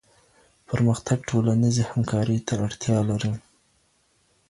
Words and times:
پرمختګ 0.69 1.19
ټولنيزې 1.29 1.83
همکارۍ 1.91 2.39
ته 2.47 2.53
اړتيا 2.65 2.97
لري. 3.09 3.33